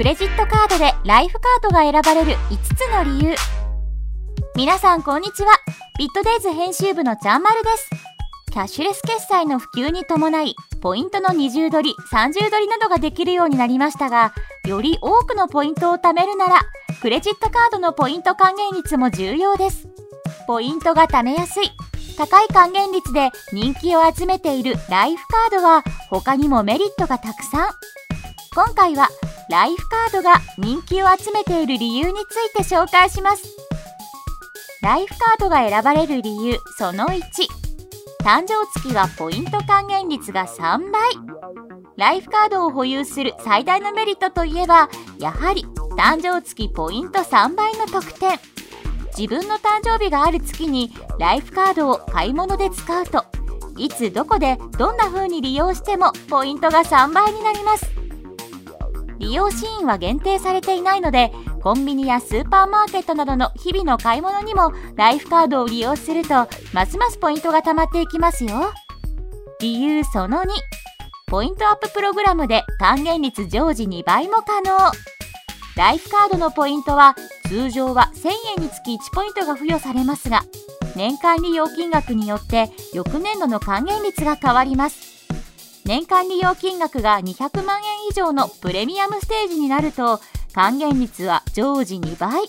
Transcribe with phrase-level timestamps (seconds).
[0.00, 3.34] クレジットカードでライフカードが選ばれる5つの理由。
[4.56, 5.52] 皆さんこんにちは。
[5.98, 7.90] ビットデイズ編集部のちゃんまるです。
[8.50, 14.32] キャッシュレス決済の普及に伴いポイントの二重取り三重取りなどができるようになりましたが
[14.66, 16.60] より多くのポイントを貯めるなら
[17.02, 19.86] クレジットカードのポイント還元率も重要です。
[20.46, 21.64] ポイントが貯めやすい
[22.16, 27.68] 高い還元率で人気を集めているライフカードは他にもメリットがたくさん。
[28.52, 29.08] 今回は
[29.50, 33.42] ライフカードが人気を集めている理由について紹介します。
[34.80, 37.18] ライフカードが選ばれる理由その1
[38.22, 41.02] 誕生月はポイント還元率が3倍。
[41.96, 45.66] ライフカードを保有する最大のメリットといえばやはり
[45.98, 48.38] 誕生月ポイント3倍の特典。
[49.18, 53.24] 自分の誕生日がある月にライフカードを買い物で使うと
[53.76, 57.99] いつどこでどんな風に利用してもポイントが3倍になります。
[59.20, 61.30] 利用シーンは限定されていないので
[61.62, 68.72] コンビニやスーパーマーケットなどの日々の買い物にもライフカードを利用するとますますポイントが貯まっていきますよ。
[69.60, 70.48] 理由その2
[71.26, 74.90] ポイントアッププログラムで還元率常時2倍も可能。
[75.76, 77.14] ライフカードのポイントは
[77.46, 80.42] 通常は1000円につき1ポイントが付与されますが
[80.96, 85.09] 年間利用金額によって翌年度の還元率が変わります。
[85.84, 90.20] 年間利用金額が200万円以上のプレミアムステージになると
[90.52, 92.42] 還元率は常時2倍。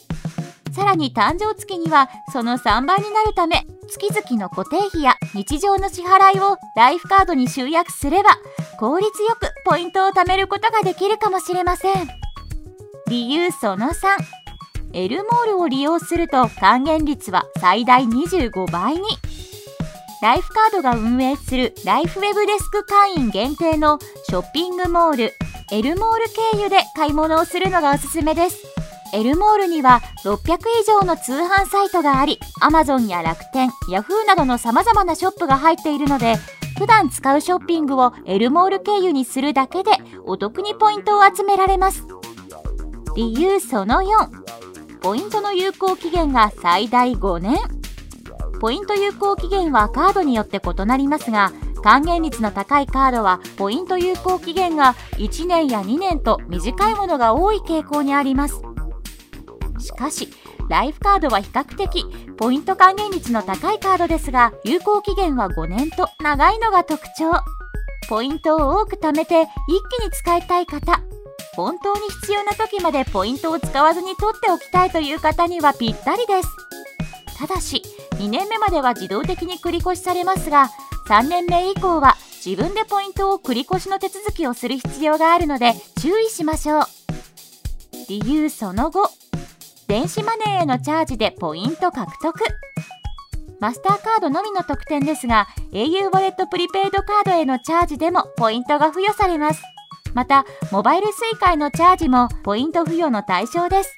[0.72, 8.38] さらに誕生月にはその3倍になるため月々の固定費や日常の支払いをライフカードに集約すれば
[8.80, 12.08] 効率よくポイントを貯めることができるかもしれません。
[13.10, 13.94] 理由その3
[14.94, 19.02] エルモールを利用すると還元率は最大25倍に。
[20.22, 23.98] ライフカードが運営するライフウェブデスク会員限定の
[24.30, 25.34] ショッピングモール
[25.72, 28.64] エルモール経由で買い物をするのがおすすめです。
[29.14, 36.36] エルモールには600以上の通販サイトがあり Amazon や楽天 Yahoo などの様々なショップが入っているので
[36.78, 39.92] 普段使うショッピングをエルモール経由にするだけで
[40.26, 42.06] お得にポイントを集められます。
[43.16, 47.81] 理由その4ポイントの有効期限が最大5年。
[48.62, 51.52] ポイント有効期限はカードによって異なりますが
[51.84, 58.62] 還元率の高いカードはポイント有効期限が1年や2年と短いものが多い傾向にあります。
[59.80, 60.30] しかし
[60.70, 62.06] ライフカードは比較的
[62.38, 67.32] ポイント還元率の高いカードですが有効期限は5年と長いのが特徴。
[68.10, 69.48] ポイントを多く貯めて一
[69.98, 71.02] 気に使いたい方
[71.56, 76.71] 本当に必要な時までポイントを使わずに取っておきたいという方にはぴったりです。
[77.42, 77.82] ただし
[78.18, 80.70] 2年目までは自動的に繰り越しされますが
[81.08, 82.16] 3年目以降は
[82.46, 86.84] 自分でポイントを繰り越しの手続きをする必要があるので注意しましょう。
[88.10, 89.10] 理由その後
[89.88, 92.40] 電子マネーへのチャージでポイント獲得。
[93.60, 99.64] マスターカードのみの特典ですが au ウォレットプリペイドカードへのチャージでもポイントが付与されます。
[100.14, 103.96] またモバイル Suica へのチャージもポイント付与の対象です。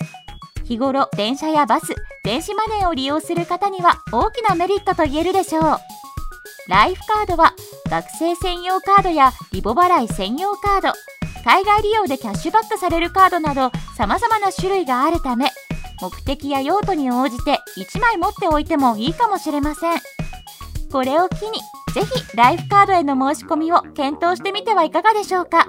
[0.63, 1.93] 日頃電車やバス
[2.23, 5.63] 電子マネーを利用する方には大きなメリットと言えるでしょう。
[6.69, 7.53] ライフカードは
[7.89, 10.93] 学生専用カードやリボ払い専用カード
[11.43, 15.49] 海外利用でキャッシュバックされるカードなど様々な種類があるため
[16.01, 19.99] 目的や用途に応じて1枚持っておいてもいいかもしれません。
[20.93, 21.59] これを機に
[21.93, 25.67] ぜひライフカードへの申し込みを検討してみてはいかがでしょうか。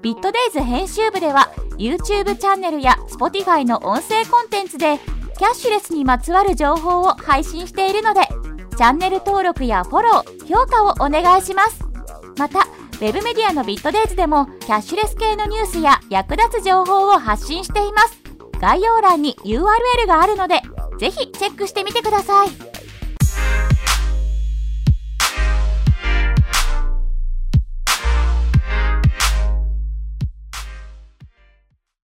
[0.00, 5.00] ビットデイズ編集部では YouTube チャンネルや Spotify の音声コンテンツで
[5.38, 8.22] キャッシュレスにまつわる情報を配信しているので
[8.76, 11.84] チャンネル登録やフォロー、評価をお願いします。
[12.36, 12.66] また、
[13.00, 18.20] web メディアのビットデイズでもキャッシュレス系のニュースや役立つ情報を発信しています。
[18.60, 20.60] 概要欄に URL があるので、
[20.98, 22.73] ぜひチェックしてみてください。